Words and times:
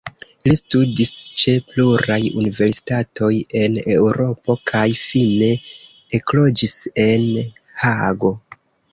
Li 0.49 0.53
studis 0.59 1.09
ĉe 1.41 1.51
pluraj 1.73 2.15
universitatoj 2.43 3.29
en 3.59 3.77
Eŭropo 3.95 4.55
kaj 4.71 4.85
fine 5.01 5.49
ekloĝis 6.21 6.73
en 7.05 7.29
Hago. 7.83 8.33